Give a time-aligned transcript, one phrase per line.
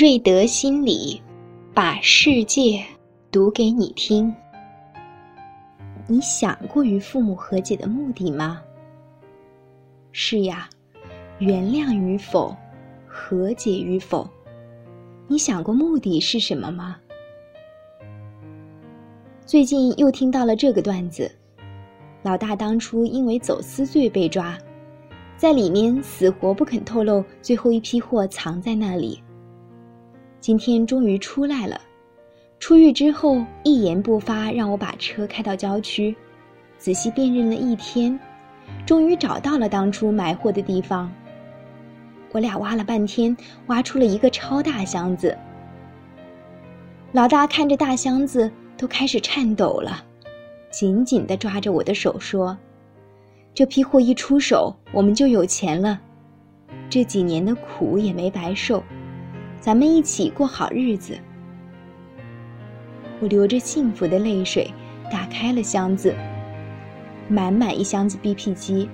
[0.00, 1.20] 瑞德心理，
[1.74, 2.82] 把世界
[3.30, 4.34] 读给你听。
[6.06, 8.62] 你想过与父母和解的目的吗？
[10.10, 10.70] 是呀，
[11.38, 12.56] 原谅与否，
[13.06, 14.26] 和解与否，
[15.28, 16.96] 你想过目的是什么吗？
[19.44, 21.30] 最近又听到了这个段子：
[22.22, 24.56] 老大当初因为走私罪被抓，
[25.36, 29.22] 在里面死活不肯透露最后一批货藏在那里。
[30.40, 31.78] 今天终于出来了，
[32.58, 36.16] 出狱之后一言不发，让我把车开到郊区，
[36.78, 38.18] 仔细辨认了一天，
[38.86, 41.12] 终于找到了当初埋货的地方。
[42.32, 43.36] 我俩挖了半天，
[43.66, 45.36] 挖出了一个超大箱子。
[47.12, 50.02] 老大看着大箱子都开始颤抖了，
[50.70, 52.56] 紧紧地抓着我的手说
[53.52, 56.00] ：“这批货一出手，我们就有钱了，
[56.88, 58.82] 这几年的苦也没白受。”
[59.60, 61.18] 咱们一起过好日子。
[63.20, 64.72] 我流着幸福的泪水，
[65.12, 66.14] 打开了箱子，
[67.28, 68.88] 满满一箱子 BP 机。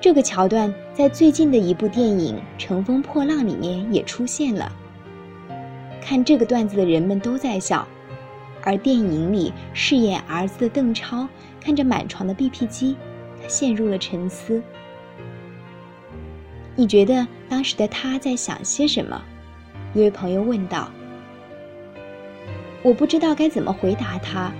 [0.00, 4.70] 这个桥段在最近的一部电影《乘风破浪》里面也出现了。
[6.02, 7.86] 看这个段子的人们都在笑，
[8.64, 11.26] 而电影里饰演儿子的邓超
[11.60, 12.96] 看着满床的 BP 机，
[13.40, 14.60] 他陷入了沉思。
[16.76, 19.22] 你觉得当时的他在想些什么？
[19.94, 20.90] 一位朋友问道。
[22.82, 24.52] 我不知道该怎么回答他，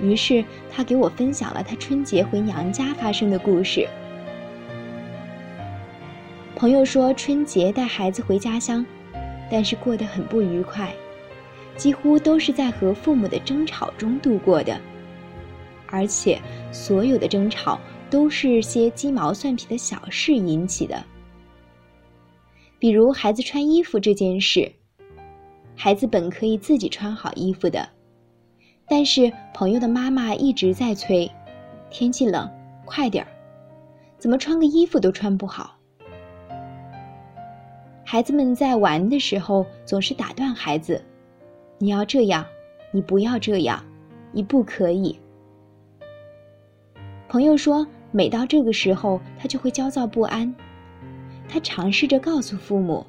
[0.00, 3.88] 于是他给我分享了他春节回娘家发生的故事。
[6.54, 8.86] 朋友说春节带孩子回家乡，
[9.50, 10.92] 但是过得很不愉快，
[11.76, 14.80] 几乎都是在和父母的争吵中度过的，
[15.88, 16.40] 而且
[16.70, 21.02] 所有的争吵都是些鸡毛蒜皮的小事引起的。
[22.78, 24.70] 比如孩子穿衣服这件事，
[25.74, 27.88] 孩子本可以自己穿好衣服的，
[28.86, 31.30] 但是朋友的妈妈一直在催
[31.90, 32.50] ：“天气冷，
[32.84, 33.28] 快点儿，
[34.18, 35.74] 怎么穿个衣服都穿不好。”
[38.04, 41.02] 孩子们在玩的时候总是打断孩子
[41.78, 42.46] ：“你要这样，
[42.92, 43.82] 你不要这样，
[44.32, 45.18] 你不可以。”
[47.26, 50.54] 朋友说，每到这个时候，他就会焦躁不安。
[51.48, 53.06] 他尝试着告诉父母，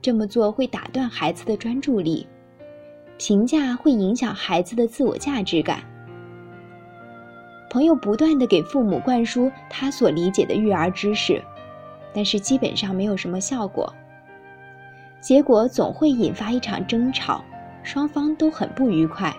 [0.00, 2.26] 这么做会打断孩子的专注力，
[3.18, 5.82] 评价会影响孩子的自我价值感。
[7.70, 11.42] 朋友不断的给父母灌输他所理解的育儿知识，
[12.12, 13.92] 但是基本上没有什么效果。
[15.20, 17.44] 结果总会引发一场争吵，
[17.82, 19.34] 双方都很不愉快。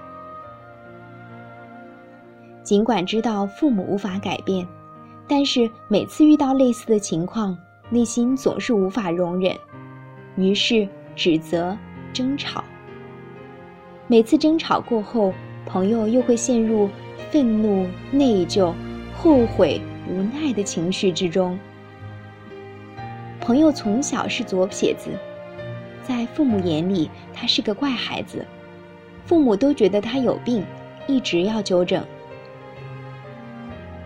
[2.63, 4.67] 尽管知道父母无法改变，
[5.27, 7.57] 但是每次遇到类似的情况。
[7.89, 9.55] 内心总是无法容忍，
[10.35, 11.77] 于是指责、
[12.11, 12.63] 争吵。
[14.07, 15.33] 每次争吵过后，
[15.65, 16.89] 朋友又会陷入
[17.29, 18.73] 愤怒、内疚、
[19.15, 19.79] 后悔、
[20.09, 21.57] 无奈的情绪之中。
[23.39, 25.11] 朋友从小是左撇子，
[26.03, 28.43] 在父母眼里他是个怪孩子，
[29.25, 30.65] 父母都觉得他有病，
[31.05, 32.03] 一直要纠正。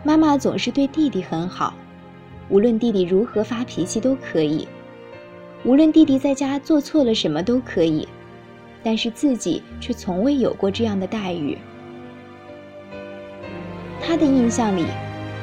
[0.03, 1.73] 妈妈总是对弟弟很好。
[2.49, 4.67] 无论弟弟如何发脾气都可以，
[5.63, 8.07] 无论弟弟在家做错了什么都可以，
[8.83, 11.55] 但是自己却从未有过这样的待遇。
[14.01, 14.85] 他的印象里，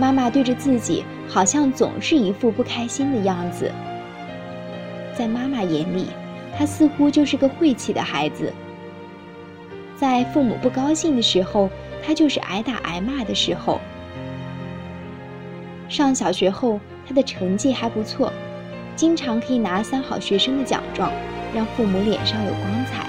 [0.00, 3.70] 妈妈对着自己好像总是一副不开心的样子。
[5.16, 6.06] 在妈妈眼里，
[6.58, 8.52] 他似乎就是个晦气的孩子。
[9.96, 11.70] 在父母不高兴的时候，
[12.04, 13.80] 他就是挨打挨骂的时候。
[15.88, 16.80] 上小学后。
[17.06, 18.32] 他的成绩还不错，
[18.96, 21.12] 经常可以拿三好学生的奖状，
[21.54, 23.06] 让父母脸上有光彩。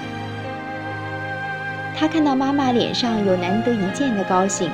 [1.96, 4.70] 他看到妈妈脸上有难得一见的高兴，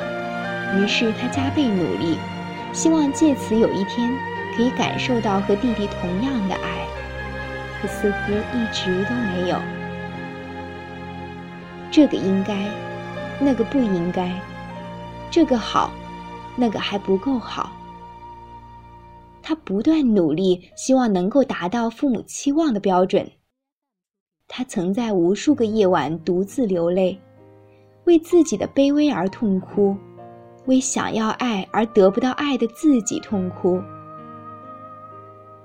[0.77, 2.19] 于是他加倍努力，
[2.73, 4.11] 希望借此有一天
[4.55, 6.87] 可以感受到和弟弟同样的爱，
[7.81, 9.57] 可似乎一直都没有。
[11.91, 12.55] 这个应该，
[13.39, 14.31] 那个不应该，
[15.31, 15.93] 这个好，
[16.57, 17.73] 那个还不够好。
[19.47, 23.31] 他不断努力，希望能够达到父母期望的标准。
[24.49, 27.21] 他曾在无数个夜晚独自流泪，
[28.05, 29.95] 为自己的卑微而痛哭，
[30.65, 33.79] 为想要爱而得不到爱的自己痛哭。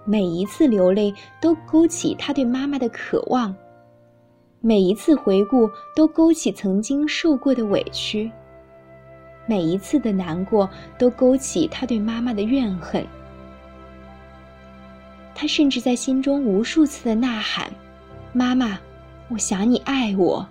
[0.03, 3.55] 每一次流泪都勾起他对妈妈的渴望，
[4.59, 8.29] 每一次回顾都勾起曾经受过的委屈，
[9.47, 13.07] 每一次的难过都勾起他对妈妈的怨恨。
[15.33, 17.71] 他甚至在心中无数次的呐喊
[18.33, 18.77] ：“妈妈，
[19.29, 20.47] 我想你爱我。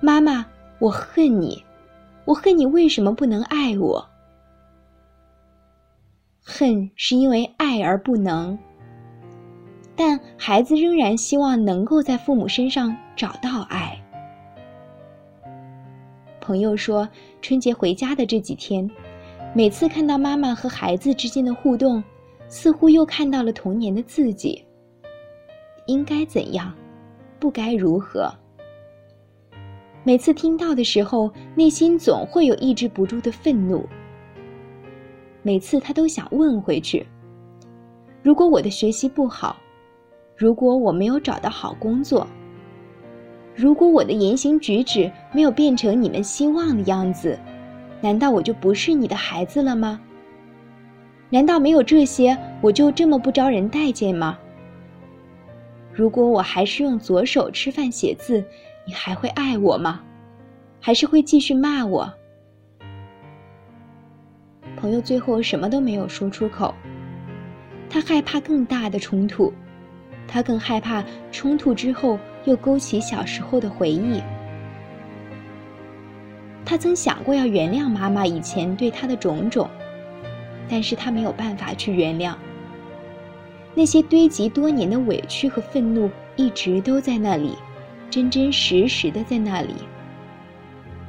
[0.00, 0.46] 妈妈，
[0.78, 1.64] 我恨你，
[2.24, 4.06] 我恨你为什么不能爱我？
[6.42, 8.58] 恨是因为爱而不能。”
[9.96, 13.96] 但孩子仍然希望能够在父母身上找到爱。
[16.40, 17.08] 朋友说，
[17.40, 18.90] 春节回家的这几天，
[19.54, 22.02] 每次看到妈妈和孩子之间的互动，
[22.48, 24.64] 似乎又看到了童年的自己。
[25.86, 26.72] 应该怎样，
[27.38, 28.32] 不该如何？
[30.02, 33.86] 每次听到的时候，内心总会有抑制不住的愤怒。
[35.42, 37.06] 每次他都想问回去：
[38.22, 39.56] 如果我的学习不好，
[40.36, 42.26] 如果我没有找到好工作，
[43.54, 47.38] 如果我的言行举止没有变成你们希望的样子，
[48.00, 50.00] 难道我就不是你的孩子了吗？
[51.30, 54.38] 难道没有这些，我就这么不招人待见吗？
[55.92, 58.44] 如果我还是用左手吃饭写字，
[58.84, 60.00] 你还会爱我吗？
[60.80, 62.12] 还是会继续骂我？
[64.76, 66.74] 朋友最后什么都没有说出口，
[67.88, 69.52] 他害怕更大的冲突。
[70.26, 74.22] 他更害怕冲突之后又勾起小时候的回忆。
[76.64, 79.68] 他曾想过要原谅妈妈以前对他的种种，
[80.68, 82.34] 但是他没有办法去原谅。
[83.74, 87.54] 那些堆积多年的委屈和愤怒一直都在那里，
[88.08, 89.74] 真真实实的在那里。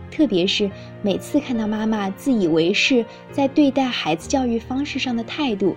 [0.09, 0.71] 特别是
[1.01, 5.75] 每次看到妈妈自以为是在对待孩子教育方式上的态度。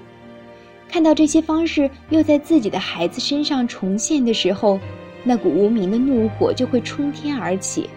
[0.88, 4.78] 看到这些方式又在自己的孩子身上重现的时候，
[5.24, 7.90] 那股无名的怒火就会冲天而起。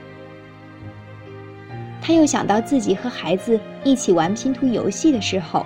[2.02, 5.66] 他又想到自己和孩子一起玩拼图游戏的时候，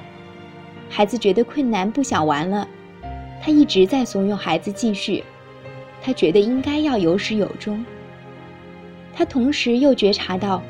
[0.90, 2.68] 孩子觉得困难不想玩了，
[3.42, 5.24] 他一直在怂恿孩子继续，
[6.02, 7.84] 他觉得应该要有始有终。
[9.14, 10.62] 他同时又觉察到，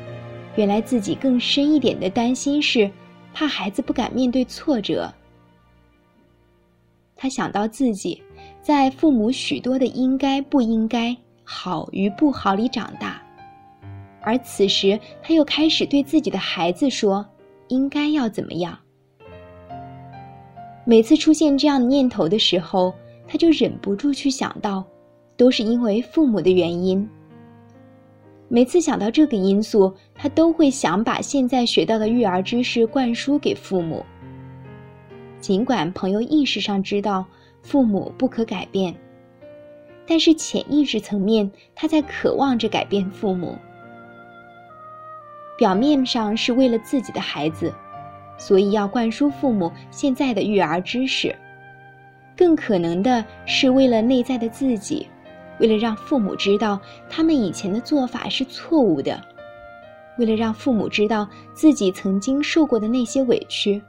[0.54, 2.88] 原来自己更深一点的担心是，
[3.34, 5.12] 怕孩子不敢面对挫折。
[7.16, 8.22] 他想到自己
[8.62, 13.20] 在父母许多的应该不应该、好与不好里长大，
[14.26, 17.24] 而此时他又开始对自己的孩子说
[17.70, 18.76] ：“应该要怎么样？”
[20.84, 22.92] 每次出现这样的念头的时候，
[23.24, 24.84] 他就忍不住去想到，
[25.36, 27.08] 都是因为父母的原因。
[28.48, 34.04] 每次想到这个因素，他都会想把现在学到的育儿知识灌输给父母。
[35.38, 37.24] 尽管朋友意识上知道
[37.62, 38.92] 父母不可改变，
[40.04, 43.56] 但是潜意识层面，他在渴望着改变父母。
[45.56, 47.72] 表面上是为了自己的孩子，
[48.36, 51.34] 所以要灌输父母现在的育儿知识；
[52.36, 55.06] 更可能的是为了内在的自己，
[55.58, 59.18] 为了让父母知道他们以前的做法是错误的，
[60.18, 63.80] 为了让父母知道自己曾经受过的那些委屈。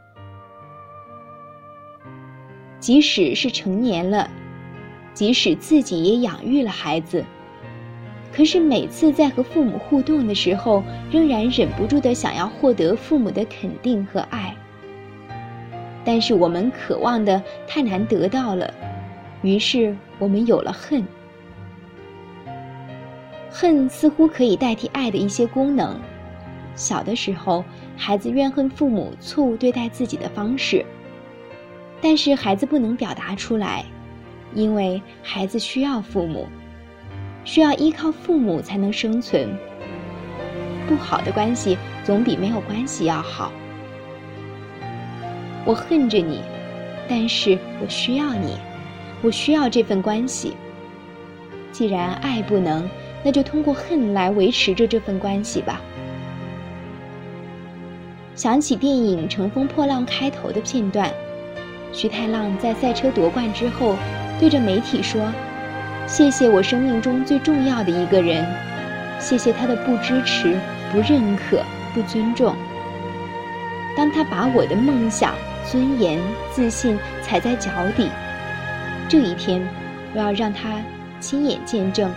[2.80, 4.30] 即使是成年了，
[5.14, 7.26] 即使自己也养育了孩子，
[8.38, 14.56] 可是每次在和父母互动的时候，仍然忍不住的想要获得父母的肯定和爱。
[16.06, 18.72] 但是我们渴望的太难得到了，
[19.42, 21.04] 于是我们有了恨。
[23.50, 26.00] 恨似乎可以代替爱的一些功能。
[26.76, 27.66] 小的时候，
[27.98, 30.86] 孩子怨恨父母错误对待自己的方式。
[32.00, 33.84] 但是孩子不能表达出来，
[34.54, 36.46] 因为孩子需要父母，
[37.48, 39.58] 需要依靠父母才能生存。
[40.86, 43.54] 不好的关系总比没有关系要好。
[45.64, 46.42] 我恨着你，
[47.08, 48.58] 但是我需要你，
[49.22, 50.58] 我需要这份关系。
[51.72, 52.88] 既然爱不能，
[53.24, 55.80] 那就通过恨来维持着这份关系吧。
[58.36, 61.10] 想起电影《乘风破浪》开头的片段。
[61.94, 63.96] 徐太浪在赛车夺冠之后，
[64.38, 65.22] 对着媒体说
[66.08, 68.48] ：“谢谢我生命中最重要的一个人，
[69.20, 70.58] 谢谢他的不支持、
[70.90, 71.62] 不认可、
[71.94, 72.56] 不尊重。
[73.96, 75.36] 当他把我的梦想、
[75.70, 76.18] 尊严、
[76.50, 78.10] 自信踩在脚底，
[79.10, 79.62] 这一天，
[80.14, 80.82] 我要让他
[81.20, 82.10] 亲眼见证，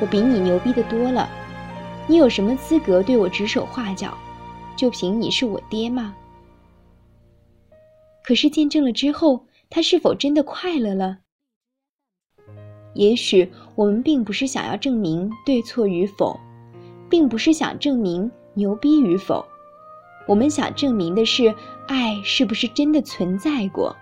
[0.00, 1.28] 我比你牛逼的多了。
[2.06, 4.16] 你有什么资格对我指手画脚？
[4.74, 6.14] 就凭你是我爹吗？”
[8.24, 11.18] 可是见证了之后，他是否真的快乐了？
[12.94, 16.38] 也许我们并不是想要证明对错与否，
[17.10, 19.44] 并不是想证明牛逼与否，
[20.26, 21.54] 我们想证明的是
[21.86, 23.94] 爱是不是真的存在过。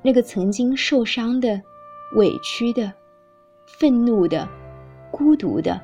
[0.00, 1.60] 那个曾经受伤的、
[2.14, 2.92] 委屈的、
[3.66, 4.48] 愤怒的、
[5.10, 5.80] 孤独的、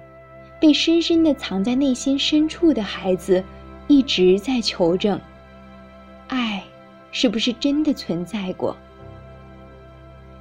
[0.61, 3.43] 被深深的藏在内心深处的孩子，
[3.87, 5.21] 一直在求证：
[6.27, 6.63] 爱
[7.11, 8.77] 是不是真的存在过？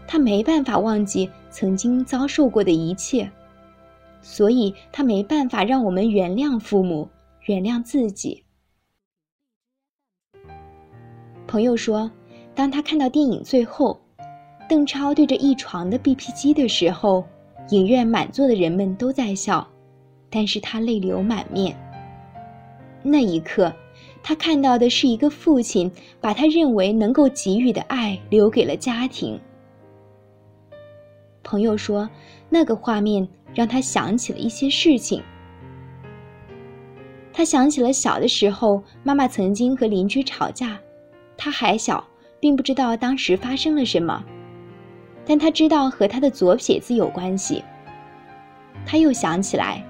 [0.07, 3.29] 他没办法忘记曾经遭受过的一切，
[4.21, 7.07] 所以他没办法让我们原谅父母，
[7.45, 8.43] 原谅自己。
[11.45, 12.09] 朋友说，
[12.55, 13.99] 当他看到电影最后，
[14.67, 17.23] 邓超对着一床的 BP 机的时候，
[17.69, 19.67] 影院满座的人们都在笑，
[20.29, 21.77] 但是他泪流满面。
[23.03, 23.73] 那一刻，
[24.23, 29.39] 他看到的是一个父亲把他认为能够给予的爱留给了家庭。
[31.47, 32.09] 朋友说，
[32.49, 33.25] 那个画面
[33.55, 35.23] 让他想起了一些事情。
[37.31, 40.77] 他想起了小的时候，妈妈曾经和邻居吵架，
[41.37, 42.05] 他还小，
[42.37, 44.21] 并不知道当时发生了什么，
[45.25, 47.63] 但他知道和他的左撇子有关系。
[48.85, 49.81] 他又想起来，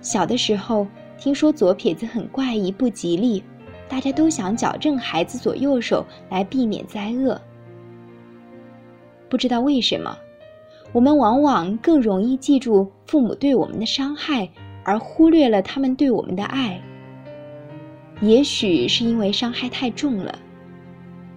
[0.00, 0.86] 小的时候
[1.18, 3.42] 听说左撇子很怪异不吉利，
[3.88, 7.40] 大家都想矫正孩子左右手来避免灾厄。
[9.28, 10.16] 不知道为什么。
[10.92, 14.48] 我们往往更容易记住父母对我们的伤害，
[14.82, 16.80] 而忽略了他们对我们的爱。
[18.20, 20.36] 也许是因为伤害太重了，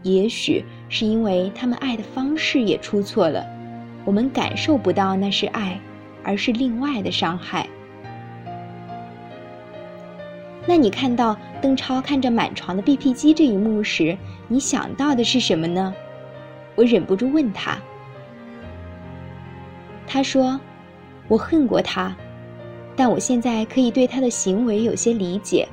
[0.02, 3.46] 也许是因为他们爱的方式也出错了，
[4.06, 5.80] 我们感受不到那是爱，
[6.24, 7.68] 而是另外的伤害。
[10.66, 14.18] 那你看到邓超看着满床的 BP 机这一幕时，
[14.48, 15.94] 你想到的是什么呢？
[16.76, 17.78] 我忍不住问他。
[20.14, 20.60] 他说
[21.28, 22.16] ：“我恨过他，
[22.96, 25.68] 但我现在可以对他的行为有些理解。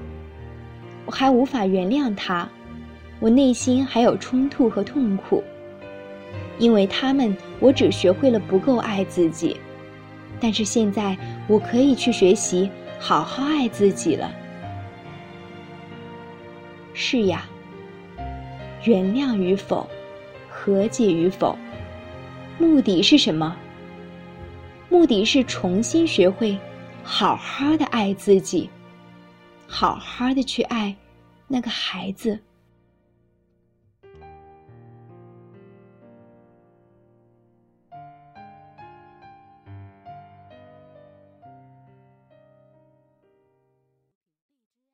[1.04, 2.48] 我还无法原谅他，
[3.20, 5.44] 我内心还有冲突和痛苦。
[6.58, 9.54] 因为他们，我只学会了不够爱自己。
[10.40, 11.14] 但是现在，
[11.46, 14.32] 我可以去学习好好爱自己了。
[16.94, 17.44] 是呀，
[18.84, 19.86] 原谅与否，
[20.48, 21.58] 和解与否，
[22.56, 23.54] 目的是什么？”
[24.90, 26.58] 目的是重新学会，
[27.04, 28.68] 好好的爱自己，
[29.68, 30.94] 好好的去爱
[31.46, 32.36] 那个孩子。